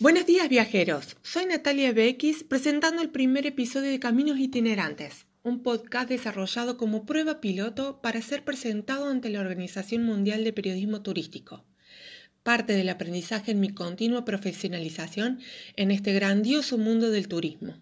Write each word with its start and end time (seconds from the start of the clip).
Buenos 0.00 0.26
días 0.26 0.48
viajeros, 0.48 1.16
soy 1.22 1.46
Natalia 1.46 1.92
Beckis 1.92 2.44
presentando 2.44 3.02
el 3.02 3.10
primer 3.10 3.46
episodio 3.46 3.90
de 3.90 3.98
Caminos 3.98 4.38
Itinerantes, 4.38 5.26
un 5.42 5.64
podcast 5.64 6.08
desarrollado 6.08 6.78
como 6.78 7.04
prueba 7.04 7.40
piloto 7.40 8.00
para 8.00 8.22
ser 8.22 8.44
presentado 8.44 9.08
ante 9.08 9.28
la 9.28 9.40
Organización 9.40 10.04
Mundial 10.04 10.44
de 10.44 10.52
Periodismo 10.52 11.02
Turístico, 11.02 11.64
parte 12.44 12.74
del 12.74 12.90
aprendizaje 12.90 13.50
en 13.50 13.58
mi 13.58 13.70
continua 13.70 14.24
profesionalización 14.24 15.40
en 15.74 15.90
este 15.90 16.12
grandioso 16.12 16.78
mundo 16.78 17.10
del 17.10 17.26
turismo. 17.26 17.74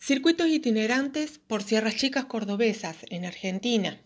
Circuitos 0.00 0.48
itinerantes 0.48 1.38
por 1.38 1.62
Sierras 1.62 1.94
Chicas 1.94 2.24
Cordobesas, 2.24 2.96
en 3.10 3.24
Argentina, 3.24 4.00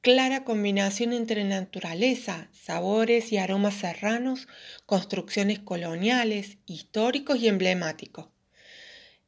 clara 0.00 0.44
combinación 0.44 1.12
entre 1.12 1.44
naturaleza, 1.44 2.48
sabores 2.52 3.32
y 3.32 3.36
aromas 3.36 3.74
serranos, 3.74 4.48
construcciones 4.86 5.58
coloniales, 5.58 6.58
históricos 6.66 7.38
y 7.40 7.48
emblemáticos. 7.48 8.28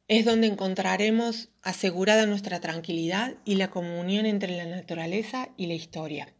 Es 0.07 0.25
donde 0.25 0.47
encontraremos 0.47 1.49
asegurada 1.61 2.25
nuestra 2.25 2.59
tranquilidad 2.59 3.35
y 3.45 3.55
la 3.55 3.69
comunión 3.69 4.25
entre 4.25 4.57
la 4.57 4.65
naturaleza 4.65 5.49
y 5.57 5.67
la 5.67 5.75
historia. 5.75 6.33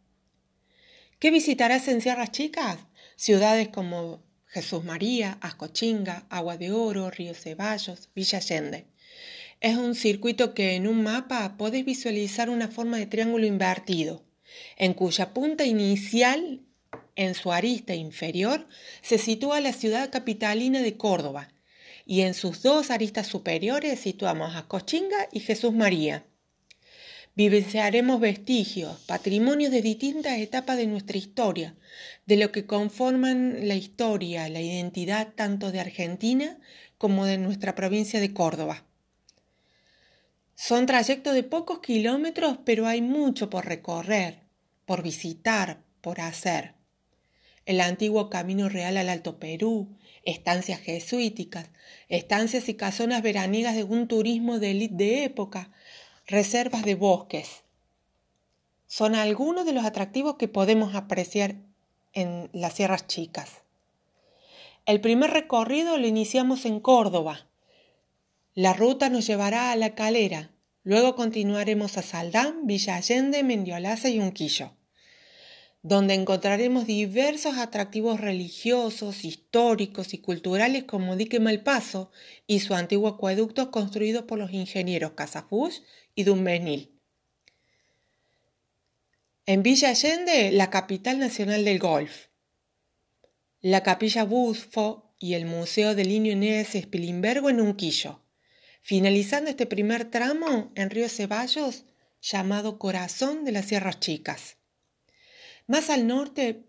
¿Qué 1.18 1.30
visitarás 1.30 1.88
en 1.88 2.00
Sierras 2.00 2.32
Chicas? 2.32 2.78
Ciudades 3.16 3.68
como 3.68 4.22
Jesús 4.46 4.84
María, 4.84 5.38
Ascochinga, 5.40 6.26
Agua 6.28 6.56
de 6.56 6.72
Oro, 6.72 7.10
Río 7.10 7.34
Ceballos, 7.34 8.10
Villa 8.14 8.38
Allende. 8.38 8.86
Es 9.64 9.78
un 9.78 9.94
circuito 9.94 10.52
que 10.52 10.74
en 10.74 10.86
un 10.86 11.02
mapa 11.02 11.56
podés 11.56 11.86
visualizar 11.86 12.50
una 12.50 12.68
forma 12.68 12.98
de 12.98 13.06
triángulo 13.06 13.46
invertido, 13.46 14.22
en 14.76 14.92
cuya 14.92 15.32
punta 15.32 15.64
inicial, 15.64 16.60
en 17.16 17.34
su 17.34 17.50
arista 17.50 17.94
inferior, 17.94 18.68
se 19.00 19.16
sitúa 19.16 19.62
la 19.62 19.72
ciudad 19.72 20.10
capitalina 20.10 20.82
de 20.82 20.98
Córdoba, 20.98 21.48
y 22.04 22.20
en 22.20 22.34
sus 22.34 22.60
dos 22.60 22.90
aristas 22.90 23.26
superiores 23.26 24.00
situamos 24.00 24.54
a 24.54 24.68
Cochinga 24.68 25.30
y 25.32 25.40
Jesús 25.40 25.72
María. 25.72 26.26
Vivenciaremos 27.34 28.20
vestigios, 28.20 29.00
patrimonios 29.06 29.72
de 29.72 29.80
distintas 29.80 30.40
etapas 30.40 30.76
de 30.76 30.88
nuestra 30.88 31.16
historia, 31.16 31.74
de 32.26 32.36
lo 32.36 32.52
que 32.52 32.66
conforman 32.66 33.66
la 33.66 33.76
historia, 33.76 34.46
la 34.50 34.60
identidad 34.60 35.32
tanto 35.34 35.72
de 35.72 35.80
Argentina 35.80 36.58
como 36.98 37.24
de 37.24 37.38
nuestra 37.38 37.74
provincia 37.74 38.20
de 38.20 38.34
Córdoba. 38.34 38.84
Son 40.56 40.86
trayectos 40.86 41.34
de 41.34 41.42
pocos 41.42 41.80
kilómetros, 41.80 42.58
pero 42.64 42.86
hay 42.86 43.02
mucho 43.02 43.50
por 43.50 43.66
recorrer, 43.66 44.40
por 44.86 45.02
visitar, 45.02 45.82
por 46.00 46.20
hacer. 46.20 46.74
El 47.66 47.80
antiguo 47.80 48.30
Camino 48.30 48.68
Real 48.68 48.96
al 48.96 49.08
Alto 49.08 49.38
Perú, 49.38 49.96
estancias 50.24 50.80
jesuíticas, 50.80 51.70
estancias 52.08 52.68
y 52.68 52.74
casonas 52.74 53.22
veraniegas 53.22 53.74
de 53.74 53.84
un 53.84 54.06
turismo 54.06 54.58
de 54.58 54.70
élite 54.70 54.94
de 54.94 55.24
época, 55.24 55.72
reservas 56.26 56.84
de 56.84 56.94
bosques. 56.94 57.64
Son 58.86 59.14
algunos 59.14 59.66
de 59.66 59.72
los 59.72 59.84
atractivos 59.84 60.36
que 60.36 60.46
podemos 60.46 60.94
apreciar 60.94 61.56
en 62.12 62.48
las 62.52 62.74
Sierras 62.74 63.06
Chicas. 63.08 63.62
El 64.86 65.00
primer 65.00 65.30
recorrido 65.30 65.98
lo 65.98 66.06
iniciamos 66.06 66.64
en 66.64 66.78
Córdoba, 66.78 67.48
la 68.54 68.72
ruta 68.72 69.08
nos 69.08 69.26
llevará 69.26 69.72
a 69.72 69.76
La 69.76 69.96
Calera, 69.96 70.52
luego 70.84 71.16
continuaremos 71.16 71.98
a 71.98 72.02
Saldán, 72.02 72.68
Villa 72.68 72.94
Allende, 72.94 73.42
Mendiolaza 73.42 74.08
y 74.10 74.20
Unquillo, 74.20 74.76
donde 75.82 76.14
encontraremos 76.14 76.86
diversos 76.86 77.58
atractivos 77.58 78.20
religiosos, 78.20 79.24
históricos 79.24 80.14
y 80.14 80.18
culturales 80.18 80.84
como 80.84 81.16
Dique 81.16 81.40
Malpaso 81.40 82.12
y 82.46 82.60
su 82.60 82.74
antiguo 82.74 83.08
acueducto 83.08 83.72
construido 83.72 84.28
por 84.28 84.38
los 84.38 84.52
ingenieros 84.52 85.12
Casafush 85.12 85.80
y 86.14 86.22
Dumbenil. 86.22 86.92
En 89.46 89.64
Villa 89.64 89.90
Allende, 89.90 90.52
la 90.52 90.70
capital 90.70 91.18
nacional 91.18 91.64
del 91.64 91.80
golf. 91.80 92.28
La 93.60 93.82
capilla 93.82 94.22
Busfo 94.24 95.12
y 95.18 95.34
el 95.34 95.44
Museo 95.44 95.96
del 95.96 96.08
Niño 96.08 96.32
Inés 96.32 96.68
Spilimbergo 96.76 97.50
en 97.50 97.60
Unquillo 97.60 98.23
finalizando 98.84 99.48
este 99.48 99.64
primer 99.64 100.10
tramo 100.10 100.70
en 100.74 100.90
Río 100.90 101.08
Ceballos, 101.08 101.86
llamado 102.20 102.78
Corazón 102.78 103.46
de 103.46 103.52
las 103.52 103.64
Sierras 103.64 103.98
Chicas. 103.98 104.58
Más 105.66 105.88
al 105.88 106.06
norte 106.06 106.66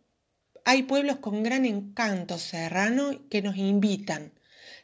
hay 0.64 0.84
pueblos 0.84 1.18
con 1.18 1.44
gran 1.44 1.66
encanto 1.66 2.40
serrano 2.40 3.28
que 3.30 3.42
nos 3.42 3.58
invitan. 3.58 4.32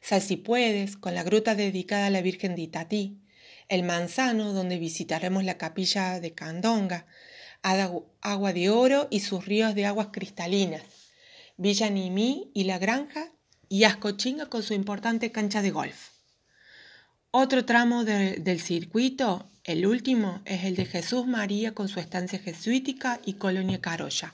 Salsipuedes, 0.01 0.97
con 0.97 1.15
la 1.15 1.23
gruta 1.23 1.55
dedicada 1.55 2.07
a 2.07 2.09
la 2.09 2.21
Virgen 2.21 2.53
de 2.55 2.63
Itatí, 2.63 3.21
El 3.69 3.83
Manzano, 3.83 4.51
donde 4.51 4.77
visitaremos 4.77 5.45
la 5.45 5.57
capilla 5.57 6.19
de 6.19 6.33
Candonga, 6.33 7.07
Agua 7.61 8.51
de 8.51 8.69
Oro 8.69 9.07
y 9.09 9.21
sus 9.21 9.45
ríos 9.45 9.73
de 9.73 9.85
aguas 9.85 10.09
cristalinas, 10.11 10.83
Villa 11.55 11.89
Nimí 11.89 12.51
y 12.53 12.65
La 12.65 12.77
Granja, 12.77 13.31
y 13.69 13.85
Ascochinga 13.85 14.47
con 14.47 14.63
su 14.63 14.73
importante 14.73 15.31
cancha 15.31 15.61
de 15.61 15.71
golf. 15.71 16.10
Otro 17.33 17.63
tramo 17.63 18.03
del 18.03 18.59
circuito, 18.59 19.49
el 19.63 19.85
último, 19.85 20.41
es 20.43 20.65
el 20.65 20.75
de 20.75 20.83
Jesús 20.83 21.25
María 21.27 21.73
con 21.73 21.87
su 21.87 22.01
estancia 22.01 22.39
jesuítica 22.39 23.21
y 23.25 23.35
Colonia 23.35 23.79
Carolla. 23.79 24.33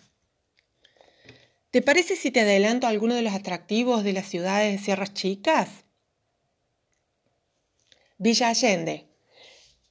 ¿Te 1.69 1.83
parece 1.83 2.15
si 2.15 2.31
te 2.31 2.41
adelanto 2.41 2.87
algunos 2.87 3.15
de 3.15 3.21
los 3.21 3.35
atractivos 3.35 4.03
de 4.03 4.13
las 4.13 4.25
ciudades 4.25 4.71
de 4.71 4.83
Sierras 4.83 5.13
Chicas? 5.13 5.69
Villa 8.17 8.47
Allende, 8.47 9.05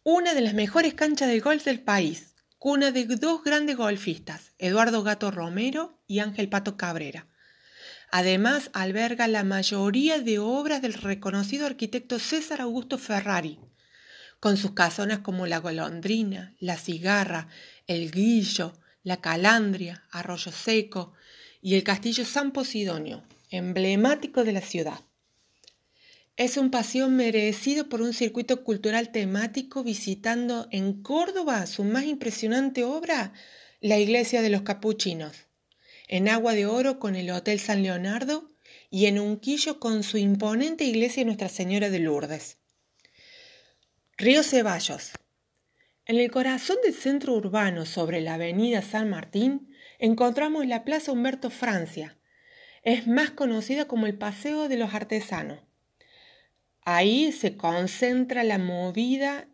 una 0.02 0.34
de 0.34 0.40
las 0.40 0.54
mejores 0.54 0.94
canchas 0.94 1.28
de 1.28 1.38
golf 1.38 1.64
del 1.64 1.78
país, 1.78 2.34
cuna 2.58 2.90
de 2.90 3.04
dos 3.06 3.44
grandes 3.44 3.76
golfistas, 3.76 4.50
Eduardo 4.58 5.04
Gato 5.04 5.30
Romero 5.30 5.96
y 6.08 6.18
Ángel 6.18 6.48
Pato 6.48 6.76
Cabrera 6.76 7.28
Además, 8.10 8.70
alberga 8.72 9.26
la 9.28 9.44
mayoría 9.44 10.20
de 10.20 10.38
obras 10.38 10.80
del 10.80 10.94
reconocido 10.94 11.66
arquitecto 11.66 12.18
César 12.18 12.60
Augusto 12.60 12.98
Ferrari, 12.98 13.58
con 14.38 14.56
sus 14.56 14.72
casonas 14.72 15.20
como 15.20 15.46
La 15.46 15.58
Golondrina, 15.58 16.54
La 16.60 16.76
Cigarra, 16.76 17.48
El 17.86 18.10
Guillo, 18.10 18.74
La 19.02 19.20
Calandria, 19.20 20.04
Arroyo 20.10 20.52
Seco 20.52 21.14
y 21.60 21.74
el 21.74 21.82
Castillo 21.82 22.24
San 22.24 22.52
Posidonio, 22.52 23.24
emblemático 23.50 24.44
de 24.44 24.52
la 24.52 24.60
ciudad. 24.60 25.00
Es 26.36 26.58
un 26.58 26.70
paseo 26.70 27.08
merecido 27.08 27.88
por 27.88 28.02
un 28.02 28.12
circuito 28.12 28.62
cultural 28.62 29.10
temático 29.10 29.82
visitando 29.82 30.68
en 30.70 31.02
Córdoba 31.02 31.66
su 31.66 31.82
más 31.82 32.04
impresionante 32.04 32.84
obra, 32.84 33.32
la 33.80 33.98
Iglesia 33.98 34.42
de 34.42 34.50
los 34.50 34.62
Capuchinos 34.62 35.45
en 36.08 36.28
Agua 36.28 36.54
de 36.54 36.66
Oro 36.66 36.98
con 36.98 37.16
el 37.16 37.30
Hotel 37.30 37.58
San 37.58 37.82
Leonardo 37.82 38.50
y 38.90 39.06
en 39.06 39.18
Unquillo 39.18 39.80
con 39.80 40.02
su 40.02 40.18
imponente 40.18 40.84
iglesia 40.84 41.24
Nuestra 41.24 41.48
Señora 41.48 41.90
de 41.90 41.98
Lourdes. 41.98 42.58
Río 44.16 44.42
Ceballos. 44.42 45.12
En 46.04 46.18
el 46.18 46.30
corazón 46.30 46.76
del 46.84 46.94
centro 46.94 47.34
urbano, 47.34 47.84
sobre 47.84 48.20
la 48.20 48.34
avenida 48.34 48.80
San 48.80 49.10
Martín, 49.10 49.74
encontramos 49.98 50.64
la 50.66 50.84
Plaza 50.84 51.10
Humberto 51.10 51.50
Francia. 51.50 52.16
Es 52.82 53.08
más 53.08 53.30
conocida 53.32 53.88
como 53.88 54.06
el 54.06 54.16
Paseo 54.16 54.68
de 54.68 54.76
los 54.76 54.94
Artesanos. 54.94 55.58
Ahí 56.82 57.32
se 57.32 57.56
concentra 57.56 58.44
la 58.44 58.58
movida 58.58 59.48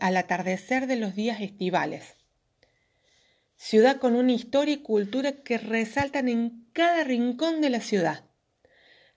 al 0.00 0.16
atardecer 0.16 0.86
de 0.86 0.96
los 0.96 1.14
días 1.14 1.42
estivales 1.42 2.23
ciudad 3.64 3.96
con 3.96 4.14
una 4.14 4.32
historia 4.32 4.74
y 4.74 4.82
cultura 4.82 5.32
que 5.32 5.56
resaltan 5.56 6.28
en 6.28 6.66
cada 6.74 7.02
rincón 7.02 7.62
de 7.62 7.70
la 7.70 7.80
ciudad. 7.80 8.24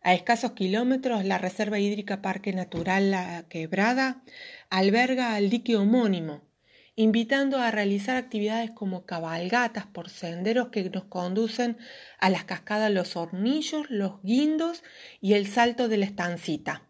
A 0.01 0.13
escasos 0.13 0.53
kilómetros, 0.53 1.25
la 1.25 1.37
Reserva 1.37 1.79
Hídrica 1.79 2.21
Parque 2.21 2.53
Natural 2.53 3.11
La 3.11 3.45
Quebrada 3.49 4.23
alberga 4.69 5.35
al 5.35 5.49
dique 5.49 5.75
homónimo, 5.75 6.43
invitando 6.95 7.57
a 7.57 7.71
realizar 7.71 8.15
actividades 8.15 8.71
como 8.71 9.05
cabalgatas 9.05 9.85
por 9.85 10.09
senderos 10.09 10.69
que 10.69 10.89
nos 10.91 11.03
conducen 11.03 11.77
a 12.17 12.29
las 12.29 12.45
cascadas 12.45 12.89
Los 12.89 13.17
Hornillos, 13.17 13.89
Los 13.89 14.23
Guindos 14.23 14.81
y 15.19 15.33
el 15.33 15.45
Salto 15.47 15.89
de 15.89 15.97
la 15.97 16.05
Estancita. 16.05 16.87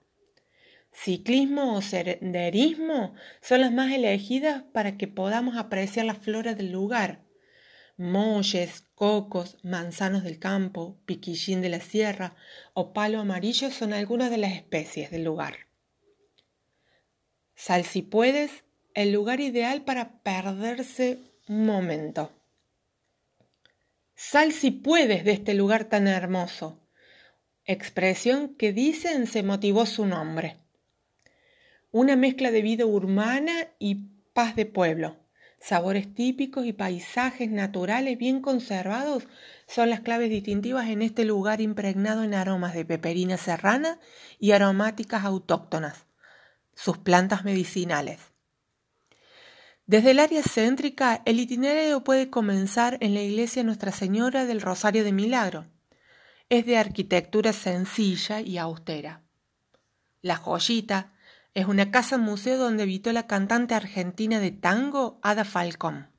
Ciclismo 0.94 1.74
o 1.74 1.81
senderismo 1.81 3.15
son 3.42 3.62
las 3.62 3.71
más 3.71 3.92
elegidas 3.92 4.62
para 4.74 4.95
que 4.95 5.07
podamos 5.07 5.57
apreciar 5.57 6.06
la 6.06 6.13
flora 6.13 6.54
del 6.54 6.71
lugar 6.71 7.25
molles, 7.97 8.83
cocos, 8.94 9.57
manzanos 9.63 10.23
del 10.23 10.39
campo, 10.39 10.97
piquillín 11.05 11.61
de 11.61 11.69
la 11.69 11.81
sierra 11.81 12.35
o 12.73 12.94
palo 12.94 13.19
amarillo 13.19 13.71
son 13.71 13.94
algunas 13.94 14.29
de 14.29 14.38
las 14.38 14.53
especies 14.53 15.11
del 15.11 15.23
lugar. 15.23 15.67
Sal 17.55 17.83
si 17.83 18.03
puedes, 18.03 18.63
el 18.94 19.11
lugar 19.11 19.39
ideal 19.39 19.83
para 19.83 20.21
perderse 20.21 21.19
un 21.47 21.65
momento. 21.65 22.31
Sal 24.15 24.51
si 24.51 24.71
puedes 24.71 25.23
de 25.25 25.31
este 25.31 25.53
lugar 25.53 25.85
tan 25.85 26.07
hermoso. 26.07 26.79
expresión 27.65 28.55
que 28.55 28.71
dicen 28.71 29.27
se 29.27 29.44
motivó 29.44 29.85
su 29.85 30.05
nombre. 30.05 30.57
Una 31.91 32.15
mezcla 32.15 32.49
de 32.51 32.61
vida 32.61 32.85
urbana 32.85 33.67
y 33.77 33.95
paz 34.33 34.55
de 34.55 34.65
pueblo. 34.65 35.17
Sabores 35.59 36.13
típicos 36.13 36.65
y 36.65 36.74
paisajes 36.74 37.50
naturales 37.50 38.18
bien 38.18 38.42
conservados 38.42 39.27
son 39.68 39.89
las 39.89 40.01
claves 40.01 40.30
distintivas 40.30 40.88
en 40.89 41.01
este 41.01 41.25
lugar 41.25 41.62
impregnado 41.62 42.24
en 42.24 42.33
aromas 42.33 42.74
de 42.74 42.86
peperina 42.86 43.38
serrana 43.38 44.00
y 44.39 44.51
aromáticas 44.51 45.25
autóctonas, 45.25 46.06
sus 46.75 46.98
plantas 46.98 47.44
medicinales. 47.44 48.19
Desde 49.88 50.12
el 50.12 50.19
área 50.19 50.44
céntrica, 50.44 51.21
el 51.25 51.39
itinerario 51.39 52.04
puede 52.04 52.30
comenzar 52.30 52.98
en 53.00 53.13
la 53.13 53.21
iglesia 53.21 53.63
Nuestra 53.63 53.92
Señora 53.92 54.45
del 54.45 54.62
Rosario 54.62 55.04
de 55.04 55.13
Milagro. 55.13 55.65
Es 56.50 56.65
de 56.65 56.77
arquitectura 56.77 57.51
sencilla 57.51 58.42
y 58.42 58.57
austera. 58.57 59.24
La 60.21 60.36
Joyita 60.36 61.13
es 61.57 61.65
una 61.65 61.89
casa 61.89 62.19
museo 62.19 62.56
donde 62.59 62.83
habitó 62.83 63.12
la 63.12 63.25
cantante 63.25 63.74
argentina 63.74 64.39
de 64.39 64.51
tango 64.51 65.19
Ada 65.24 65.44
Falcón. 65.44 66.12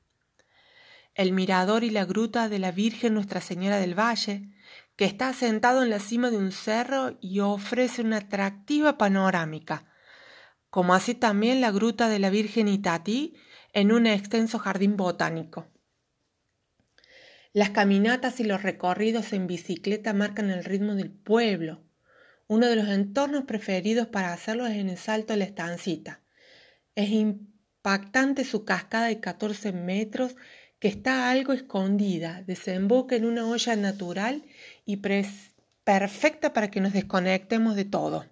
El 1.15 1.31
mirador 1.31 1.85
y 1.85 1.91
la 1.91 2.03
gruta 2.03 2.49
de 2.49 2.59
la 2.59 2.73
Virgen 2.73 3.13
Nuestra 3.13 3.39
Señora 3.39 3.77
del 3.77 3.97
Valle, 3.97 4.49
que 4.97 5.05
está 5.05 5.29
asentado 5.29 5.81
en 5.81 5.91
la 5.91 5.99
cima 5.99 6.29
de 6.29 6.35
un 6.35 6.51
cerro 6.51 7.17
y 7.21 7.39
ofrece 7.39 8.01
una 8.01 8.17
atractiva 8.17 8.97
panorámica, 8.97 9.85
como 10.69 10.93
así 10.93 11.15
también 11.15 11.61
la 11.61 11.71
gruta 11.71 12.09
de 12.09 12.19
la 12.19 12.29
Virgen 12.29 12.67
Itatí 12.67 13.37
en 13.71 13.93
un 13.93 14.07
extenso 14.07 14.59
jardín 14.59 14.97
botánico. 14.97 15.67
Las 17.53 17.69
caminatas 17.69 18.41
y 18.41 18.43
los 18.43 18.61
recorridos 18.61 19.31
en 19.31 19.47
bicicleta 19.47 20.11
marcan 20.11 20.49
el 20.49 20.65
ritmo 20.65 20.95
del 20.95 21.11
pueblo. 21.11 21.88
Uno 22.49 22.65
de 22.65 22.75
los 22.75 22.89
entornos 22.89 23.43
preferidos 23.43 24.07
para 24.07 24.33
hacerlo 24.33 24.65
es 24.65 24.75
en 24.75 24.89
el 24.89 24.97
Salto 24.97 25.33
de 25.33 25.37
la 25.37 25.45
Estancita. 25.45 26.19
Es 26.95 27.11
impactante 27.11 28.43
su 28.43 28.65
cascada 28.65 29.05
de 29.05 29.19
14 29.19 29.71
metros 29.71 30.35
que 30.79 30.87
está 30.87 31.29
algo 31.29 31.53
escondida, 31.53 32.41
desemboca 32.47 33.15
en 33.15 33.25
una 33.25 33.45
olla 33.47 33.75
natural 33.75 34.43
y 34.83 34.97
perfecta 35.83 36.51
para 36.51 36.71
que 36.71 36.81
nos 36.81 36.93
desconectemos 36.93 37.75
de 37.75 37.85
todo. 37.85 38.25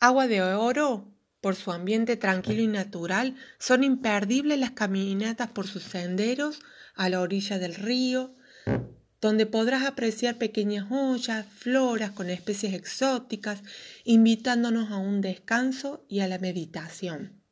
Agua 0.00 0.26
de 0.26 0.42
oro 0.42 1.14
por 1.40 1.54
su 1.54 1.70
ambiente 1.70 2.16
tranquilo 2.16 2.62
y 2.62 2.66
natural, 2.66 3.36
son 3.58 3.84
imperdibles 3.84 4.58
las 4.58 4.70
caminatas 4.70 5.50
por 5.50 5.66
sus 5.66 5.82
senderos 5.82 6.62
a 6.94 7.10
la 7.10 7.20
orilla 7.20 7.58
del 7.58 7.74
río, 7.74 8.34
donde 9.24 9.46
podrás 9.46 9.86
apreciar 9.86 10.36
pequeñas 10.36 10.84
ollas, 10.90 11.46
floras 11.46 12.10
con 12.10 12.28
especies 12.28 12.74
exóticas, 12.74 13.62
invitándonos 14.04 14.90
a 14.90 14.98
un 14.98 15.22
descanso 15.22 16.04
y 16.10 16.20
a 16.20 16.28
la 16.28 16.36
meditación. 16.36 17.42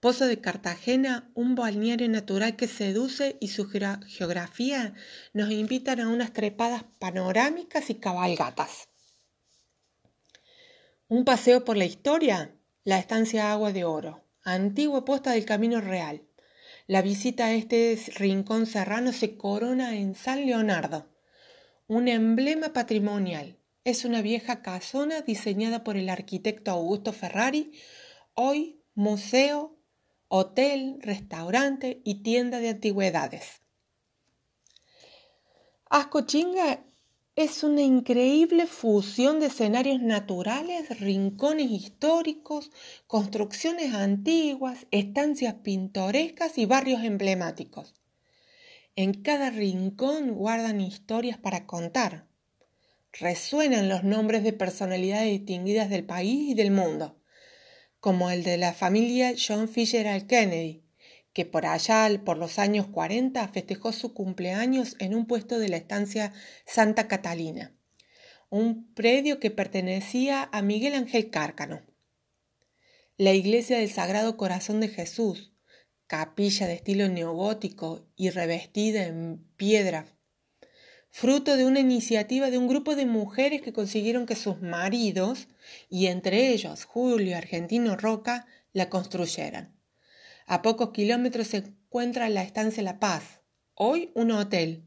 Pozo 0.00 0.26
de 0.26 0.40
Cartagena, 0.40 1.30
un 1.34 1.54
balneario 1.54 2.08
natural 2.08 2.56
que 2.56 2.66
seduce 2.66 3.36
y 3.38 3.46
su 3.46 3.68
geografía 3.68 4.94
nos 5.32 5.52
invitan 5.52 6.00
a 6.00 6.08
unas 6.08 6.32
trepadas 6.32 6.82
panorámicas 6.98 7.88
y 7.88 7.94
cabalgatas. 7.94 8.88
Un 11.06 11.24
paseo 11.24 11.64
por 11.64 11.76
la 11.76 11.84
historia 11.84 12.56
la 12.82 12.98
estancia 12.98 13.52
Agua 13.52 13.72
de 13.72 13.84
Oro, 13.84 14.24
antigua 14.42 15.04
posta 15.04 15.30
del 15.30 15.44
Camino 15.44 15.80
Real. 15.80 16.22
La 16.86 17.00
visita 17.00 17.46
a 17.46 17.52
este 17.52 17.96
rincón 18.16 18.66
serrano 18.66 19.12
se 19.12 19.36
corona 19.36 19.96
en 19.96 20.14
San 20.14 20.46
Leonardo, 20.46 21.08
un 21.86 22.08
emblema 22.08 22.72
patrimonial. 22.72 23.58
Es 23.84 24.04
una 24.04 24.20
vieja 24.20 24.62
casona 24.62 25.22
diseñada 25.22 25.84
por 25.84 25.96
el 25.96 26.08
arquitecto 26.08 26.70
Augusto 26.70 27.12
Ferrari, 27.12 27.72
hoy 28.34 28.80
museo, 28.94 29.76
hotel, 30.28 30.98
restaurante 31.00 32.00
y 32.04 32.22
tienda 32.22 32.58
de 32.58 32.70
antigüedades. 32.70 33.60
Ascochinga 35.88 36.84
es 37.34 37.64
una 37.64 37.80
increíble 37.80 38.66
fusión 38.66 39.40
de 39.40 39.46
escenarios 39.46 40.02
naturales, 40.02 41.00
rincones 41.00 41.70
históricos, 41.70 42.70
construcciones 43.06 43.94
antiguas, 43.94 44.86
estancias 44.90 45.54
pintorescas 45.54 46.58
y 46.58 46.66
barrios 46.66 47.02
emblemáticos. 47.04 47.94
En 48.96 49.14
cada 49.22 49.48
rincón 49.48 50.34
guardan 50.34 50.82
historias 50.82 51.38
para 51.38 51.66
contar. 51.66 52.26
Resuenan 53.14 53.88
los 53.88 54.04
nombres 54.04 54.42
de 54.42 54.52
personalidades 54.52 55.30
distinguidas 55.30 55.88
del 55.88 56.04
país 56.04 56.50
y 56.50 56.54
del 56.54 56.70
mundo, 56.70 57.18
como 57.98 58.30
el 58.30 58.42
de 58.42 58.58
la 58.58 58.74
familia 58.74 59.34
John 59.38 59.68
Fisher 59.68 60.26
Kennedy, 60.26 60.81
que 61.32 61.46
por 61.46 61.66
allá, 61.66 62.08
por 62.24 62.36
los 62.36 62.58
años 62.58 62.86
40, 62.88 63.46
festejó 63.48 63.92
su 63.92 64.12
cumpleaños 64.14 64.96
en 64.98 65.14
un 65.14 65.26
puesto 65.26 65.58
de 65.58 65.68
la 65.68 65.76
estancia 65.76 66.32
Santa 66.66 67.08
Catalina, 67.08 67.74
un 68.50 68.92
predio 68.94 69.40
que 69.40 69.50
pertenecía 69.50 70.48
a 70.52 70.62
Miguel 70.62 70.94
Ángel 70.94 71.30
Cárcano. 71.30 71.82
La 73.16 73.32
iglesia 73.32 73.78
del 73.78 73.90
Sagrado 73.90 74.36
Corazón 74.36 74.80
de 74.80 74.88
Jesús, 74.88 75.52
capilla 76.06 76.66
de 76.66 76.74
estilo 76.74 77.08
neogótico 77.08 78.06
y 78.16 78.30
revestida 78.30 79.04
en 79.04 79.42
piedra, 79.56 80.06
fruto 81.10 81.56
de 81.56 81.64
una 81.64 81.80
iniciativa 81.80 82.50
de 82.50 82.58
un 82.58 82.68
grupo 82.68 82.96
de 82.96 83.06
mujeres 83.06 83.62
que 83.62 83.72
consiguieron 83.72 84.26
que 84.26 84.36
sus 84.36 84.60
maridos, 84.60 85.48
y 85.88 86.06
entre 86.06 86.48
ellos 86.48 86.84
Julio 86.84 87.36
Argentino 87.36 87.96
Roca, 87.96 88.46
la 88.72 88.90
construyeran. 88.90 89.81
A 90.46 90.62
pocos 90.62 90.90
kilómetros 90.90 91.48
se 91.48 91.58
encuentra 91.58 92.28
la 92.28 92.42
estancia 92.42 92.82
La 92.82 92.98
Paz, 92.98 93.40
hoy 93.74 94.10
un 94.14 94.30
hotel, 94.30 94.84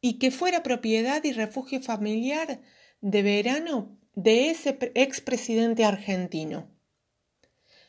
y 0.00 0.18
que 0.18 0.30
fuera 0.30 0.62
propiedad 0.62 1.22
y 1.24 1.32
refugio 1.32 1.80
familiar 1.80 2.60
de 3.00 3.22
verano 3.22 3.98
de 4.14 4.50
ese 4.50 4.78
expresidente 4.94 5.84
argentino. 5.84 6.70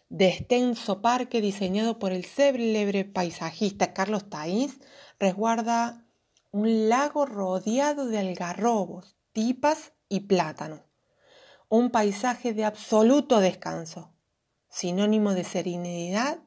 De 0.09 0.27
extenso 0.27 1.01
parque 1.01 1.41
diseñado 1.41 1.99
por 1.99 2.11
el 2.11 2.25
célebre 2.25 3.05
paisajista 3.05 3.93
Carlos 3.93 4.29
Taís, 4.29 4.79
resguarda 5.19 6.05
un 6.51 6.89
lago 6.89 7.27
rodeado 7.27 8.07
de 8.07 8.17
algarrobos, 8.17 9.15
tipas 9.33 9.93
y 10.07 10.21
plátanos. 10.21 10.81
Un 11.67 11.91
paisaje 11.91 12.53
de 12.53 12.65
absoluto 12.65 13.39
descanso, 13.39 14.15
sinónimo 14.69 15.35
de 15.35 15.43
serenidad 15.43 16.39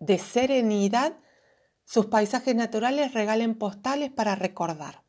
de 0.00 0.18
serenidad, 0.18 1.16
sus 1.84 2.06
paisajes 2.06 2.54
naturales 2.54 3.14
regalen 3.14 3.54
postales 3.54 4.10
para 4.10 4.34
recordar. 4.34 5.02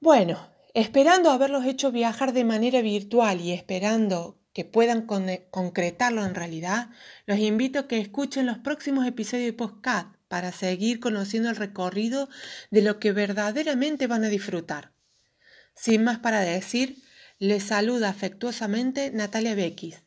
Bueno, 0.00 0.38
esperando 0.74 1.30
haberlos 1.30 1.64
hecho 1.64 1.92
viajar 1.92 2.32
de 2.32 2.44
manera 2.44 2.80
virtual 2.80 3.40
y 3.40 3.52
esperando 3.52 4.38
que 4.52 4.64
puedan 4.64 5.06
concretarlo 5.50 6.24
en 6.24 6.34
realidad, 6.34 6.88
los 7.26 7.38
invito 7.38 7.80
a 7.80 7.88
que 7.88 8.00
escuchen 8.00 8.46
los 8.46 8.58
próximos 8.58 9.06
episodios 9.06 9.46
de 9.46 9.52
podcast 9.52 10.14
para 10.28 10.50
seguir 10.50 10.98
conociendo 10.98 11.50
el 11.50 11.56
recorrido 11.56 12.28
de 12.70 12.82
lo 12.82 12.98
que 12.98 13.12
verdaderamente 13.12 14.06
van 14.06 14.24
a 14.24 14.28
disfrutar. 14.28 14.92
Sin 15.74 16.04
más 16.04 16.20
para 16.20 16.40
decir, 16.40 17.02
les 17.38 17.64
saluda 17.64 18.08
afectuosamente 18.08 19.10
Natalia 19.10 19.54
Bequis. 19.54 20.05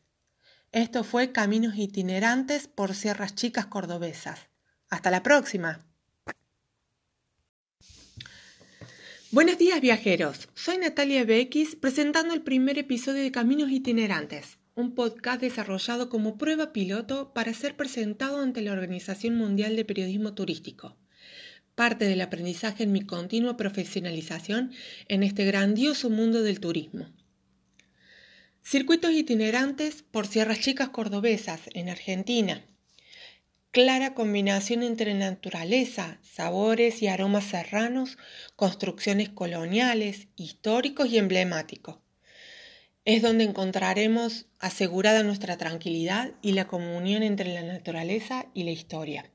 Esto 0.72 1.02
fue 1.02 1.32
Caminos 1.32 1.74
itinerantes 1.76 2.68
por 2.68 2.94
Sierras 2.94 3.34
Chicas 3.34 3.66
Cordobesas. 3.66 4.50
Hasta 4.88 5.10
la 5.10 5.24
próxima. 5.24 5.84
Buenos 9.32 9.58
días 9.58 9.80
viajeros, 9.80 10.48
soy 10.54 10.78
Natalia 10.78 11.24
Bequis 11.24 11.74
presentando 11.74 12.34
el 12.34 12.42
primer 12.42 12.78
episodio 12.78 13.20
de 13.20 13.32
Caminos 13.32 13.72
itinerantes, 13.72 14.58
un 14.76 14.94
podcast 14.94 15.40
desarrollado 15.40 16.08
como 16.08 16.38
prueba 16.38 16.72
piloto 16.72 17.32
para 17.34 17.52
ser 17.52 17.76
presentado 17.76 18.40
ante 18.40 18.62
la 18.62 18.70
Organización 18.70 19.34
Mundial 19.34 19.74
de 19.74 19.84
Periodismo 19.84 20.34
Turístico, 20.34 20.96
parte 21.74 22.04
del 22.04 22.20
aprendizaje 22.20 22.84
en 22.84 22.92
mi 22.92 23.02
continua 23.02 23.56
profesionalización 23.56 24.70
en 25.08 25.24
este 25.24 25.44
grandioso 25.44 26.10
mundo 26.10 26.44
del 26.44 26.60
turismo. 26.60 27.08
Circuitos 28.62 29.12
itinerantes 29.12 30.02
por 30.02 30.26
Sierras 30.26 30.60
Chicas 30.60 30.90
Cordobesas, 30.90 31.62
en 31.74 31.88
Argentina. 31.88 32.64
Clara 33.72 34.14
combinación 34.14 34.82
entre 34.82 35.14
naturaleza, 35.14 36.20
sabores 36.22 37.02
y 37.02 37.08
aromas 37.08 37.44
serranos, 37.44 38.18
construcciones 38.56 39.28
coloniales, 39.28 40.28
históricos 40.36 41.08
y 41.08 41.18
emblemáticos. 41.18 41.98
Es 43.04 43.22
donde 43.22 43.44
encontraremos 43.44 44.46
asegurada 44.58 45.22
nuestra 45.22 45.56
tranquilidad 45.56 46.32
y 46.42 46.52
la 46.52 46.68
comunión 46.68 47.22
entre 47.22 47.54
la 47.54 47.62
naturaleza 47.62 48.46
y 48.54 48.64
la 48.64 48.72
historia. 48.72 49.32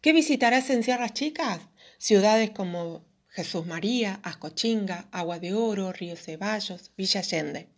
¿Qué 0.00 0.12
visitarás 0.12 0.70
en 0.70 0.82
Sierras 0.84 1.12
Chicas? 1.12 1.60
ciudades 1.98 2.50
como 2.50 3.04
Jesús 3.28 3.66
María, 3.66 4.20
Ascochinga, 4.22 5.08
Agua 5.10 5.38
de 5.38 5.52
Oro, 5.54 5.92
Río 5.92 6.16
Ceballos, 6.16 6.92
Villa 6.96 7.20
Allende. 7.20 7.68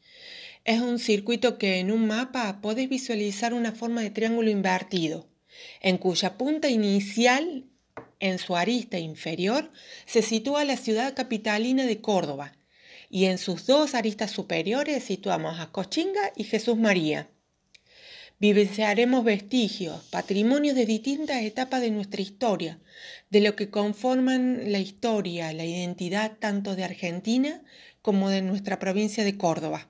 Es 0.64 0.80
un 0.80 0.98
circuito 0.98 1.58
que 1.58 1.78
en 1.78 1.90
un 1.90 2.06
mapa 2.06 2.60
podés 2.60 2.88
visualizar 2.88 3.54
una 3.54 3.72
forma 3.72 4.02
de 4.02 4.10
triángulo 4.10 4.50
invertido, 4.50 5.28
en 5.80 5.98
cuya 5.98 6.36
punta 6.36 6.68
inicial, 6.68 7.64
en 8.20 8.38
su 8.38 8.56
arista 8.56 8.98
inferior, 8.98 9.70
se 10.06 10.22
sitúa 10.22 10.64
la 10.64 10.76
ciudad 10.76 11.14
capitalina 11.14 11.84
de 11.86 12.00
Córdoba, 12.00 12.52
y 13.10 13.26
en 13.26 13.38
sus 13.38 13.66
dos 13.66 13.94
aristas 13.94 14.30
superiores 14.30 15.04
situamos 15.04 15.60
a 15.60 15.70
Cochinga 15.72 16.32
y 16.36 16.44
Jesús 16.44 16.76
María. 16.76 17.28
Vivenciaremos 18.40 19.24
vestigios, 19.24 20.04
patrimonios 20.10 20.76
de 20.76 20.86
distintas 20.86 21.42
etapas 21.42 21.80
de 21.80 21.90
nuestra 21.90 22.20
historia, 22.20 22.78
de 23.30 23.40
lo 23.40 23.56
que 23.56 23.70
conforman 23.70 24.70
la 24.70 24.78
historia, 24.78 25.52
la 25.52 25.64
identidad 25.64 26.36
tanto 26.38 26.76
de 26.76 26.84
Argentina 26.84 27.64
como 28.00 28.30
de 28.30 28.42
nuestra 28.42 28.78
provincia 28.78 29.24
de 29.24 29.36
Córdoba. 29.36 29.88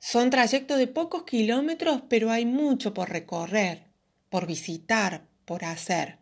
Son 0.00 0.30
trayectos 0.30 0.78
de 0.78 0.86
pocos 0.86 1.24
kilómetros, 1.24 2.02
pero 2.08 2.30
hay 2.30 2.46
mucho 2.46 2.94
por 2.94 3.10
recorrer, 3.10 3.84
por 4.30 4.46
visitar, 4.46 5.26
por 5.44 5.64
hacer. 5.64 6.18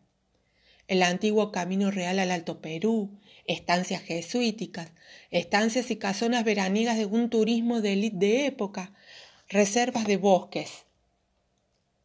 El 0.88 1.02
antiguo 1.02 1.52
Camino 1.52 1.90
Real 1.90 2.18
al 2.18 2.30
Alto 2.30 2.60
Perú, 2.60 3.18
estancias 3.46 4.02
jesuíticas, 4.02 4.92
estancias 5.30 5.90
y 5.90 5.96
casonas 5.96 6.44
veraniegas 6.44 6.96
de 6.96 7.06
un 7.06 7.28
turismo 7.28 7.80
de 7.80 7.92
élite 7.92 8.16
de 8.16 8.46
época, 8.46 8.94
reservas 9.48 10.06
de 10.06 10.16
bosques. 10.16 10.86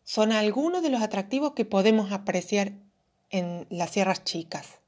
Son 0.04 0.32
algunos 0.32 0.84
de 0.84 0.90
los 0.90 1.02
atractivos 1.02 1.54
que 1.54 1.64
podemos 1.64 2.12
apreciar 2.12 2.74
en 3.30 3.66
las 3.70 3.92
Sierras 3.92 4.24
Chicas. 4.24 4.80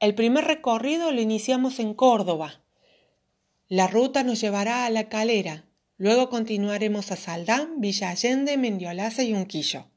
El 0.00 0.14
primer 0.14 0.44
recorrido 0.44 1.12
lo 1.12 1.20
iniciamos 1.20 1.78
en 1.78 1.92
Córdoba. 1.92 2.62
La 3.68 3.86
ruta 3.86 4.22
nos 4.22 4.40
llevará 4.40 4.86
a 4.86 4.90
La 4.90 5.08
Calera, 5.08 5.64
luego 5.96 6.28
continuaremos 6.30 7.12
a 7.12 7.16
Saldán, 7.16 7.80
Villa 7.80 8.10
Allende, 8.10 8.56
Mendiolaza 8.56 9.22
y 9.22 9.32
Unquillo 9.32 9.90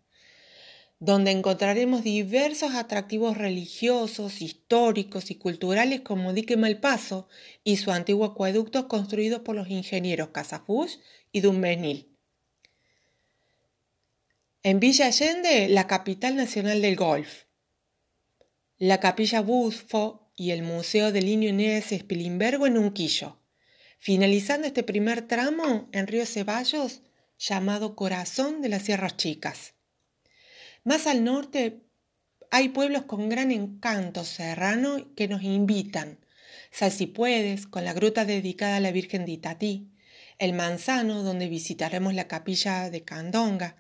donde 1.02 1.32
encontraremos 1.32 2.04
diversos 2.04 2.76
atractivos 2.76 3.36
religiosos, 3.36 4.40
históricos 4.40 5.32
y 5.32 5.36
culturales 5.36 6.02
como 6.02 6.32
Dique 6.32 6.58
Malpaso 6.58 7.28
y 7.64 7.78
su 7.78 7.90
antiguo 7.90 8.24
acueducto 8.24 8.88
construido 8.88 9.44
por 9.44 9.56
los 9.56 9.68
ingenieros 9.68 10.30
Casafush 10.30 10.98
y 11.32 11.42
Dumbenil. 11.42 12.16
En 14.62 14.80
Villa 14.80 15.08
Allende, 15.08 15.70
la 15.70 15.88
capital 15.88 16.36
nacional 16.36 16.84
del 16.84 16.96
golf. 16.96 17.46
La 18.78 19.00
capilla 19.00 19.42
Busfo 19.42 20.32
y 20.36 20.52
el 20.52 20.62
Museo 20.62 21.12
del 21.12 21.26
Niño 21.26 21.50
Inés 21.50 21.86
Spilimbergo 21.86 22.68
en 22.68 22.78
Unquillo. 22.78 23.41
Finalizando 24.04 24.66
este 24.66 24.82
primer 24.82 25.28
tramo 25.28 25.88
en 25.92 26.08
Río 26.08 26.26
Ceballos, 26.26 27.04
llamado 27.38 27.96
Corazón 27.96 28.64
de 28.64 28.68
las 28.68 28.82
Sierras 28.82 29.16
Chicas. 29.16 29.76
Más 30.84 31.06
al 31.06 31.24
norte 31.24 31.84
hay 32.50 32.70
pueblos 32.70 33.04
con 33.04 33.30
gran 33.30 33.52
encanto 33.52 34.26
serrano 34.26 35.14
que 35.16 35.28
nos 35.28 35.44
invitan. 35.44 36.18
Salsipuedes, 36.72 37.68
con 37.68 37.86
la 37.86 37.94
gruta 37.94 38.26
dedicada 38.26 38.78
a 38.78 38.80
la 38.80 38.92
Virgen 38.92 39.24
de 39.24 39.34
Itatí. 39.34 39.92
El 40.40 40.54
Manzano, 40.54 41.22
donde 41.22 41.48
visitaremos 41.48 42.16
la 42.16 42.28
capilla 42.28 42.90
de 42.90 43.04
Candonga. 43.04 43.78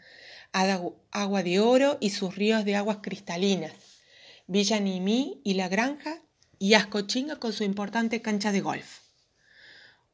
Agua 0.52 1.42
de 1.42 1.60
Oro 1.60 1.98
y 2.00 2.12
sus 2.12 2.36
ríos 2.36 2.64
de 2.64 2.76
aguas 2.76 3.00
cristalinas. 3.02 3.74
Villa 4.46 4.80
Nimí 4.80 5.42
y 5.44 5.56
La 5.56 5.68
Granja. 5.68 6.22
Y 6.60 6.76
Ascochinga 6.76 7.38
con 7.38 7.54
su 7.54 7.64
importante 7.64 8.22
cancha 8.22 8.52
de 8.52 8.62
golf. 8.62 9.01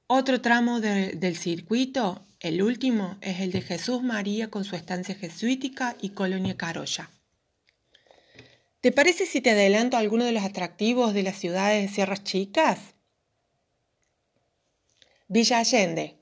Otro 0.10 0.40
tramo 0.40 0.80
del 0.80 1.36
circuito 1.36 2.26
el 2.40 2.62
último 2.62 3.18
es 3.20 3.42
el 3.42 3.52
de 3.52 3.62
Jesús 3.62 4.04
María 4.04 4.50
con 4.50 4.64
su 4.64 4.78
estancia 4.78 5.16
jesuítica 5.16 5.98
y 6.02 6.12
Colonia 6.12 6.56
Carolla. 6.56 7.10
¿Te 8.80 8.94
parece 8.94 9.26
si 9.26 9.42
te 9.42 9.52
adelanto 9.52 9.98
alguno 9.98 10.24
de 10.24 10.32
los 10.32 10.44
atractivos 10.44 11.14
de 11.14 11.24
las 11.24 11.36
ciudades 11.36 11.82
de 11.82 11.94
Sierras 11.94 12.24
Chicas? 12.24 12.80
Villa 15.28 15.58
Allende, 15.58 16.16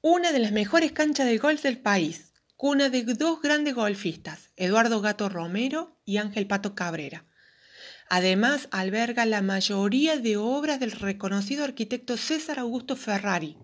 una 0.00 0.32
de 0.32 0.38
las 0.38 0.52
mejores 0.52 0.92
canchas 0.92 1.26
de 1.26 1.36
golf 1.36 1.62
del 1.62 1.76
país, 1.76 2.32
cuna 2.56 2.88
de 2.88 3.02
dos 3.02 3.42
grandes 3.42 3.74
golfistas, 3.74 4.50
Eduardo 4.56 5.02
Gato 5.02 5.28
Romero 5.28 5.94
y 6.06 6.16
Ángel 6.16 6.46
Pato 6.46 6.74
Cabrera. 6.74 7.26
Además, 8.16 8.68
alberga 8.70 9.26
la 9.26 9.42
mayoría 9.42 10.18
de 10.18 10.36
obras 10.36 10.78
del 10.78 10.92
reconocido 10.92 11.64
arquitecto 11.64 12.16
César 12.16 12.60
Augusto 12.60 12.94
Ferrari, 12.94 13.56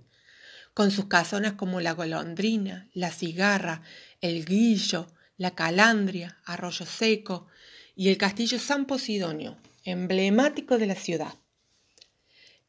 con 0.74 0.90
sus 0.90 1.04
casonas 1.04 1.52
como 1.52 1.80
la 1.80 1.92
golondrina, 1.92 2.88
la 2.92 3.12
cigarra, 3.12 3.82
el 4.20 4.44
guillo, 4.44 5.06
la 5.36 5.54
calandria, 5.54 6.38
arroyo 6.44 6.84
seco 6.84 7.46
y 7.94 8.08
el 8.08 8.18
castillo 8.18 8.58
San 8.58 8.86
Posidonio, 8.86 9.56
emblemático 9.84 10.78
de 10.78 10.86
la 10.86 10.96
ciudad. 10.96 11.34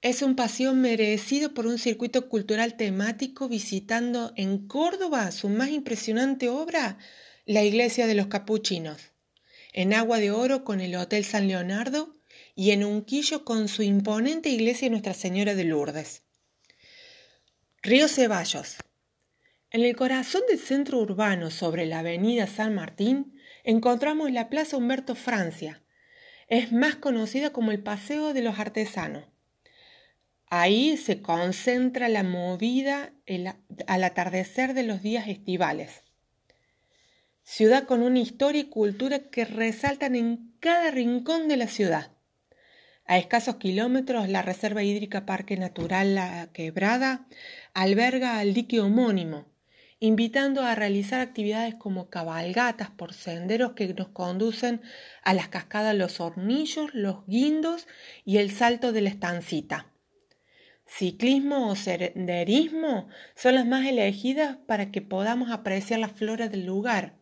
Es 0.04 0.22
un 0.22 0.36
paseo 0.36 0.76
merecido 0.76 1.56
por 1.56 1.66
un 1.66 1.80
circuito 1.80 2.30
cultural 2.30 2.78
temático 2.78 3.50
visitando 3.50 4.34
en 4.36 4.68
Córdoba 4.68 5.32
su 5.32 5.50
más 5.50 5.70
impresionante 5.70 6.48
obra, 6.48 7.00
la 7.48 7.64
iglesia 7.64 8.06
de 8.06 8.14
los 8.14 8.28
capuchinos, 8.28 9.11
en 9.74 9.94
Agua 9.94 10.20
de 10.20 10.32
Oro 10.32 10.64
con 10.64 10.82
el 10.82 10.96
Hotel 10.96 11.24
San 11.24 11.48
Leonardo 11.48 12.16
y 12.56 12.72
en 12.72 12.84
Unquillo 12.84 13.46
con 13.46 13.68
su 13.68 13.84
imponente 13.84 14.50
iglesia 14.50 14.90
Nuestra 14.90 15.14
Señora 15.14 15.56
de 15.56 15.64
Lourdes. 15.64 16.24
Río 17.82 18.08
Ceballos. 18.08 18.78
En 19.72 19.84
el 19.84 19.96
corazón 19.96 20.42
del 20.50 20.60
centro 20.60 21.00
urbano, 21.00 21.50
sobre 21.50 21.86
la 21.86 22.00
avenida 22.00 22.46
San 22.46 22.76
Martín, 22.76 23.40
encontramos 23.64 24.32
la 24.32 24.50
Plaza 24.50 24.76
Humberto 24.76 25.16
Francia. 25.16 25.82
Es 26.48 26.74
más 26.74 26.96
conocida 26.98 27.54
como 27.54 27.72
el 27.72 27.82
Paseo 27.82 28.34
de 28.34 28.42
los 28.42 28.60
Artesanos. 28.60 29.24
Ahí 30.48 30.98
se 30.98 31.22
concentra 31.22 32.10
la 32.10 32.24
movida 32.24 33.14
al 33.88 34.04
atardecer 34.04 34.74
de 34.74 34.84
los 34.84 35.02
días 35.02 35.30
estivales. 35.30 36.02
Ciudad 37.44 37.84
con 37.84 38.02
una 38.02 38.20
historia 38.20 38.62
y 38.62 38.70
cultura 38.70 39.20
que 39.20 39.46
resaltan 39.46 40.16
en 40.16 40.54
cada 40.60 40.92
rincón 40.92 41.48
de 41.48 41.58
la 41.58 41.68
ciudad. 41.68 42.12
A 43.06 43.18
escasos 43.18 43.56
kilómetros, 43.56 44.30
la 44.30 44.42
Reserva 44.42 44.84
Hídrica 44.84 45.26
Parque 45.26 45.58
Natural 45.58 46.16
La 46.16 46.50
Quebrada 46.54 47.28
alberga 47.74 48.40
al 48.40 48.54
dique 48.54 48.80
homónimo, 48.80 49.48
invitando 50.00 50.62
a 50.62 50.76
realizar 50.76 51.20
actividades 51.20 51.76
como 51.76 52.10
cabalgatas 52.10 52.90
por 52.90 53.14
senderos 53.14 53.74
que 53.74 53.94
nos 53.94 54.10
conducen 54.10 54.82
a 55.24 55.34
las 55.34 55.50
cascadas 55.50 55.96
Los 55.96 56.20
Hornillos, 56.20 56.94
Los 56.94 57.26
Guindos 57.28 57.88
y 58.24 58.38
el 58.38 58.52
Salto 58.52 58.92
de 58.94 59.02
la 59.02 59.10
Estancita. 59.10 59.88
Ciclismo 60.88 61.70
o 61.70 61.76
senderismo 61.76 63.08
son 63.36 63.56
las 63.56 63.66
más 63.66 63.86
elegidas 63.86 64.58
para 64.68 64.92
que 64.92 65.02
podamos 65.02 65.52
apreciar 65.52 66.00
la 66.00 66.10
flora 66.10 66.48
del 66.48 66.66
lugar, 66.66 67.21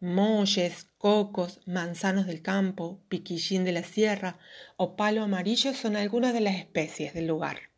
molles, 0.00 0.86
cocos, 0.96 1.60
manzanos 1.66 2.26
del 2.26 2.42
campo, 2.42 3.00
piquillín 3.08 3.64
de 3.64 3.72
la 3.72 3.82
sierra 3.82 4.38
o 4.76 4.96
palo 4.96 5.22
amarillo 5.22 5.74
son 5.74 5.94
algunas 5.96 6.32
de 6.32 6.40
las 6.40 6.56
especies 6.56 7.12
del 7.14 7.26
lugar. 7.26 7.70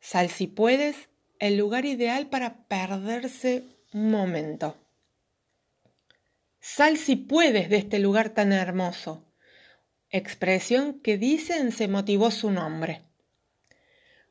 Sal 0.00 0.28
si 0.28 0.48
puedes, 0.48 1.08
el 1.38 1.56
lugar 1.56 1.84
ideal 1.84 2.28
para 2.28 2.66
perderse 2.66 3.64
un 3.92 4.10
momento. 4.10 4.76
Sal 6.60 6.96
si 6.96 7.16
puedes 7.16 7.68
de 7.70 7.76
este 7.76 8.00
lugar 8.00 8.30
tan 8.30 8.52
hermoso, 8.52 9.24
expresión 10.10 11.00
que 11.00 11.18
dicen 11.18 11.72
se 11.72 11.88
motivó 11.88 12.30
su 12.30 12.50
nombre. 12.50 13.02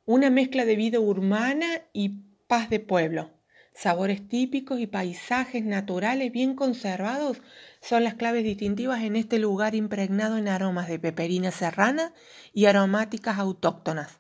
Una 0.05 0.29
mezcla 0.29 0.65
de 0.65 0.75
vida 0.75 0.99
urbana 0.99 1.83
y 1.93 2.09
paz 2.47 2.69
de 2.69 2.79
pueblo 2.79 3.31
Sabores 3.73 4.27
típicos 4.27 4.79
y 4.79 4.87
paisajes 4.87 5.63
naturales 5.63 6.31
bien 6.31 6.55
conservados 6.55 7.41
son 7.81 8.03
las 8.03 8.15
claves 8.15 8.43
distintivas 8.43 9.01
en 9.03 9.15
este 9.15 9.39
lugar 9.39 9.75
impregnado 9.75 10.37
en 10.37 10.47
aromas 10.47 10.87
de 10.87 10.99
peperina 10.99 11.51
serrana 11.51 12.13
y 12.53 12.65
aromáticas 12.65 13.39
autóctonas, 13.39 14.19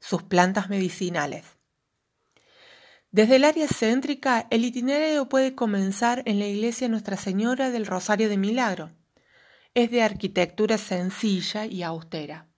sus 0.00 0.22
plantas 0.22 0.68
medicinales. 0.68 1.44
Desde 3.12 3.36
el 3.36 3.44
área 3.44 3.68
céntrica, 3.68 4.46
el 4.50 4.64
itinerario 4.64 5.28
puede 5.28 5.54
comenzar 5.54 6.22
en 6.24 6.38
la 6.38 6.46
iglesia 6.46 6.88
Nuestra 6.88 7.16
Señora 7.16 7.70
del 7.70 7.86
Rosario 7.86 8.28
de 8.28 8.38
Milagro. 8.38 8.90
Es 9.74 9.90
de 9.90 10.02
arquitectura 10.02 10.76
sencilla 10.76 11.66
y 11.66 11.82
austera. 11.82 12.48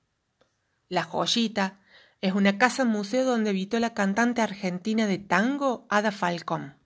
La 0.88 1.02
joyita 1.02 1.80
es 2.24 2.32
una 2.32 2.56
casa 2.56 2.86
museo 2.86 3.22
donde 3.26 3.50
habitó 3.50 3.78
la 3.78 3.92
cantante 3.92 4.40
argentina 4.40 5.06
de 5.06 5.18
tango 5.18 5.86
Ada 5.90 6.10
Falcón. 6.10 6.78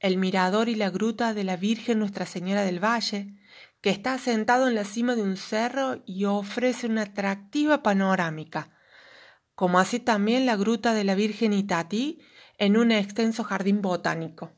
el 0.00 0.16
mirador 0.16 0.70
y 0.70 0.76
la 0.76 0.88
gruta 0.88 1.34
de 1.34 1.44
la 1.44 1.58
Virgen 1.58 1.98
Nuestra 1.98 2.24
Señora 2.24 2.62
del 2.62 2.82
Valle, 2.82 3.34
que 3.82 3.90
está 3.90 4.16
sentado 4.16 4.66
en 4.66 4.74
la 4.74 4.84
cima 4.84 5.14
de 5.14 5.20
un 5.20 5.36
cerro 5.36 6.02
y 6.06 6.24
ofrece 6.24 6.86
una 6.86 7.02
atractiva 7.02 7.82
panorámica, 7.82 8.70
como 9.54 9.78
así 9.78 10.00
también 10.00 10.46
la 10.46 10.56
gruta 10.56 10.94
de 10.94 11.04
la 11.04 11.14
Virgen 11.14 11.52
Itatí 11.52 12.22
en 12.56 12.78
un 12.78 12.92
extenso 12.92 13.44
jardín 13.44 13.82
botánico. 13.82 14.52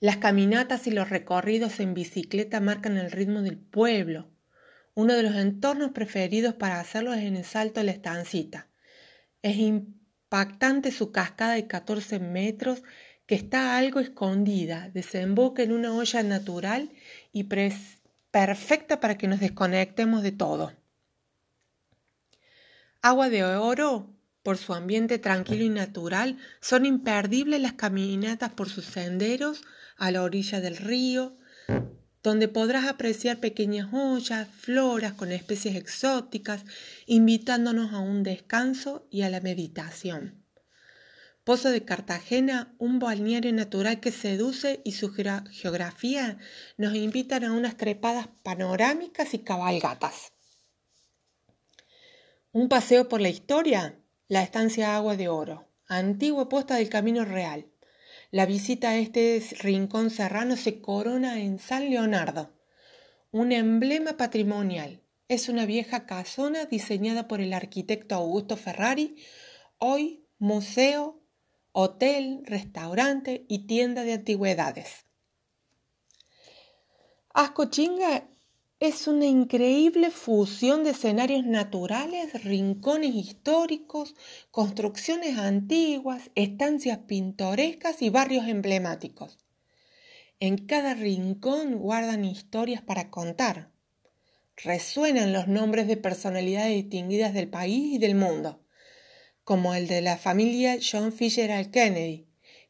Las 0.00 0.16
caminatas 0.16 0.88
y 0.88 0.90
los 0.90 1.08
recorridos 1.08 1.78
en 1.78 1.94
bicicleta 1.94 2.58
marcan 2.58 2.96
el 2.96 3.12
ritmo 3.12 3.42
del 3.42 3.58
pueblo. 3.58 4.35
Uno 4.96 5.12
de 5.12 5.22
los 5.22 5.36
entornos 5.36 5.90
preferidos 5.90 6.54
para 6.54 6.80
hacerlo 6.80 7.12
es 7.12 7.22
en 7.22 7.36
el 7.36 7.44
Salto 7.44 7.80
de 7.80 7.84
la 7.84 7.92
Estancita. 7.92 8.66
Es 9.42 9.58
impactante 9.58 10.90
su 10.90 11.12
cascada 11.12 11.52
de 11.52 11.66
14 11.66 12.18
metros 12.18 12.82
que 13.26 13.34
está 13.34 13.76
algo 13.76 14.00
escondida, 14.00 14.88
desemboca 14.94 15.62
en 15.62 15.72
una 15.72 15.92
olla 15.92 16.22
natural 16.22 16.90
y 17.30 17.44
perfecta 18.30 18.98
para 18.98 19.18
que 19.18 19.28
nos 19.28 19.40
desconectemos 19.40 20.22
de 20.22 20.32
todo. 20.32 20.72
Agua 23.02 23.28
de 23.28 23.44
oro, 23.44 24.16
por 24.42 24.56
su 24.56 24.72
ambiente 24.72 25.18
tranquilo 25.18 25.62
y 25.62 25.68
natural, 25.68 26.38
son 26.62 26.86
imperdibles 26.86 27.60
las 27.60 27.74
caminatas 27.74 28.50
por 28.50 28.70
sus 28.70 28.86
senderos 28.86 29.62
a 29.98 30.10
la 30.10 30.22
orilla 30.22 30.62
del 30.62 30.78
río, 30.78 31.36
donde 32.26 32.48
podrás 32.48 32.88
apreciar 32.88 33.38
pequeñas 33.38 33.86
ollas, 33.92 34.48
floras 34.48 35.12
con 35.12 35.30
especies 35.30 35.76
exóticas, 35.76 36.64
invitándonos 37.06 37.92
a 37.92 38.00
un 38.00 38.24
descanso 38.24 39.06
y 39.12 39.22
a 39.22 39.30
la 39.30 39.38
meditación. 39.38 40.44
Pozo 41.44 41.70
de 41.70 41.84
Cartagena, 41.84 42.74
un 42.78 42.98
balneario 42.98 43.52
natural 43.52 44.00
que 44.00 44.10
seduce 44.10 44.80
y 44.82 44.90
su 44.90 45.12
geografía 45.12 46.38
nos 46.76 46.96
invitan 46.96 47.44
a 47.44 47.52
unas 47.52 47.76
trepadas 47.76 48.26
panorámicas 48.42 49.32
y 49.32 49.38
cabalgatas. 49.38 50.32
Un 52.50 52.68
paseo 52.68 53.08
por 53.08 53.20
la 53.20 53.28
historia, 53.28 54.00
la 54.26 54.42
estancia 54.42 54.96
Agua 54.96 55.16
de 55.16 55.28
Oro, 55.28 55.68
antigua 55.86 56.48
posta 56.48 56.74
del 56.74 56.88
Camino 56.88 57.24
Real. 57.24 57.66
La 58.30 58.46
visita 58.46 58.90
a 58.90 58.96
este 58.96 59.42
rincón 59.60 60.10
serrano 60.10 60.56
se 60.56 60.80
corona 60.80 61.40
en 61.40 61.58
San 61.58 61.90
Leonardo, 61.90 62.52
un 63.30 63.52
emblema 63.52 64.16
patrimonial. 64.16 65.02
Es 65.28 65.48
una 65.48 65.66
vieja 65.66 66.06
casona 66.06 66.66
diseñada 66.66 67.28
por 67.28 67.40
el 67.40 67.52
arquitecto 67.52 68.14
Augusto 68.14 68.56
Ferrari, 68.56 69.16
hoy 69.78 70.24
museo 70.38 71.22
hotel, 71.78 72.40
restaurante 72.46 73.44
y 73.48 73.66
tienda 73.66 74.02
de 74.02 74.14
antigüedades. 74.14 75.04
Ascochinga 77.34 78.26
es 78.78 79.06
una 79.08 79.26
increíble 79.26 80.10
fusión 80.10 80.84
de 80.84 80.90
escenarios 80.90 81.46
naturales, 81.46 82.44
rincones 82.44 83.14
históricos, 83.14 84.14
construcciones 84.50 85.38
antiguas, 85.38 86.30
estancias 86.34 86.98
pintorescas 87.06 88.02
y 88.02 88.10
barrios 88.10 88.46
emblemáticos. 88.48 89.38
En 90.40 90.66
cada 90.66 90.94
rincón 90.94 91.78
guardan 91.78 92.24
historias 92.24 92.82
para 92.82 93.10
contar. 93.10 93.70
Resuenan 94.56 95.32
los 95.32 95.48
nombres 95.48 95.86
de 95.86 95.96
personalidades 95.96 96.74
distinguidas 96.74 97.32
del 97.32 97.48
país 97.48 97.94
y 97.94 97.98
del 97.98 98.14
mundo 98.14 98.62
como 99.46 99.74
el 99.74 99.86
de 99.86 100.00
la 100.00 100.16
familia 100.16 100.76
John 100.82 101.12
Fitzgerald 101.12 101.70
Kennedy, 101.70 102.25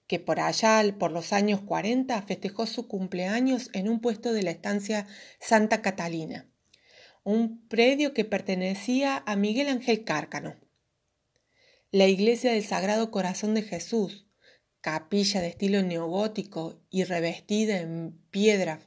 que 0.07 0.19
por 0.19 0.41
allá, 0.41 0.83
por 0.99 1.11
los 1.11 1.33
años 1.33 1.61
40, 1.63 2.21
festejó 2.23 2.67
su 2.67 2.89
cumpleaños 2.89 3.71
en 3.73 3.89
un 3.89 4.01
puesto 4.01 4.33
de 4.33 4.43
la 4.43 4.51
estancia 4.51 5.07
Santa 5.41 5.83
Catalina, 5.83 6.47
un 7.25 7.67
predio 7.69 8.15
que 8.15 8.25
pertenecía 8.25 9.23
a 9.27 9.37
Miguel 9.37 9.69
Ángel 9.69 10.05
Cárcano. 10.05 10.57
La 11.91 12.07
iglesia 12.07 12.53
del 12.53 12.65
Sagrado 12.65 13.11
Corazón 13.11 13.55
de 13.55 13.63
Jesús, 13.63 14.27
capilla 14.81 15.41
de 15.41 15.49
estilo 15.49 15.83
neogótico 15.83 16.81
y 16.91 17.05
revestida 17.05 17.79
en 17.79 18.19
piedra 18.31 18.81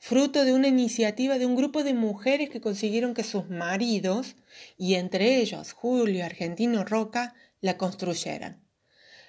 fruto 0.00 0.46
de 0.46 0.54
una 0.54 0.66
iniciativa 0.66 1.38
de 1.38 1.46
un 1.46 1.54
grupo 1.54 1.84
de 1.84 1.92
mujeres 1.92 2.48
que 2.48 2.62
consiguieron 2.62 3.12
que 3.14 3.22
sus 3.22 3.48
maridos, 3.50 4.34
y 4.76 4.94
entre 4.94 5.36
ellos 5.36 5.72
Julio 5.72 6.24
Argentino 6.24 6.84
Roca, 6.84 7.34
la 7.60 7.76
construyeran. 7.76 8.64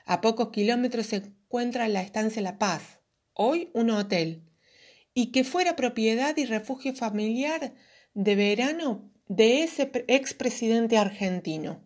A 0.06 0.22
pocos 0.22 0.50
kilómetros 0.50 1.08
se 1.08 1.18
encuentra 1.18 1.88
la 1.88 2.02
estancia 2.02 2.42
La 2.42 2.58
Paz, 2.58 3.00
hoy 3.34 3.70
un 3.74 3.90
hotel, 3.90 4.44
y 5.14 5.32
que 5.32 5.44
fuera 5.44 5.76
propiedad 5.76 6.36
y 6.38 6.46
refugio 6.46 6.94
familiar 6.94 7.74
de 8.14 8.36
verano 8.36 9.12
de 9.28 9.64
ese 9.64 9.92
expresidente 10.08 10.98
argentino. 10.98 11.84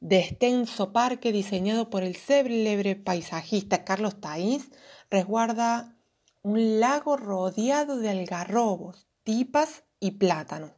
De 0.00 0.18
extenso 0.18 0.92
parque 0.92 1.32
diseñado 1.32 1.90
por 1.90 2.02
el 2.02 2.16
célebre 2.16 2.96
paisajista 2.96 3.84
Carlos 3.84 4.20
Taís, 4.20 4.70
resguarda 5.10 5.96
un 6.42 6.80
lago 6.80 7.18
rodeado 7.18 7.98
de 7.98 8.08
algarrobos, 8.08 9.06
tipas 9.24 9.84
y 9.98 10.12
plátanos. 10.12 10.72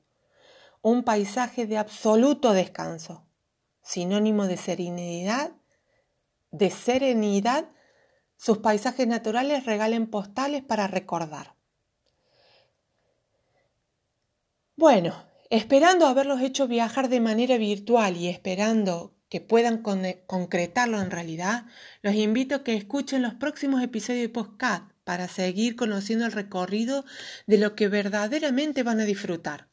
Un 0.81 1.05
paisaje 1.05 1.67
de 1.67 1.79
absoluto 1.79 2.53
descanso, 2.53 3.29
sinónimo 3.83 4.49
de 4.49 4.57
serenidad, 4.57 5.53
de 6.53 6.71
serenidad, 6.71 7.69
sus 8.37 8.59
paisajes 8.59 9.07
naturales 9.07 9.67
regalen 9.67 10.07
postales 10.07 10.63
para 10.63 10.87
recordar. 10.87 11.55
Bueno, 14.77 15.15
esperando 15.51 16.07
haberlos 16.07 16.41
hecho 16.41 16.69
viajar 16.69 17.09
de 17.09 17.21
manera 17.21 17.57
virtual 17.57 18.17
y 18.17 18.29
esperando 18.29 19.15
que 19.29 19.41
puedan 19.41 19.83
concretarlo 20.27 21.01
en 21.01 21.11
realidad, 21.11 21.65
los 22.03 22.15
invito 22.15 22.57
a 22.57 22.65
que 22.65 22.77
escuchen 22.77 23.23
los 23.23 23.35
próximos 23.35 23.83
episodios 23.83 24.23
de 24.23 24.29
podcast 24.29 24.91
para 25.05 25.27
seguir 25.27 25.75
conociendo 25.75 26.27
el 26.27 26.33
recorrido 26.33 27.05
de 27.47 27.59
lo 27.59 27.75
que 27.75 27.89
verdaderamente 27.89 28.83
van 28.83 29.01
a 29.01 29.05
disfrutar. 29.05 29.69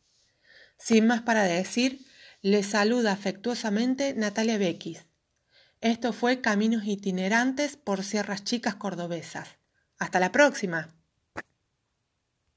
Sin 0.77 1.07
más 1.07 1.23
para 1.23 1.43
decir, 1.43 2.05
les 2.41 2.67
saluda 2.67 3.11
afectuosamente 3.11 4.13
Natalia 4.13 4.57
Bequis. 4.57 5.08
Esto 5.81 6.11
fue 6.11 6.41
Caminos 6.41 6.83
itinerantes 6.85 7.77
por 7.77 8.03
Sierras 8.03 8.43
Chicas 8.43 8.75
Cordobesas. 8.75 9.59
Hasta 9.97 10.19
la 10.19 10.31
próxima. 10.33 10.98